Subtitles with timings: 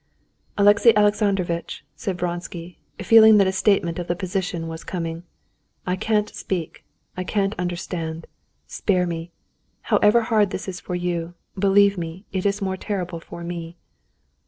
[0.57, 5.21] "Alexey Alexandrovitch," said Vronsky, feeling that a statement of the position was coming,
[5.85, 6.83] "I can't speak,
[7.15, 8.25] I can't understand.
[8.65, 9.29] Spare me!
[9.93, 13.77] However hard it is for you, believe me, it is more terrible for me."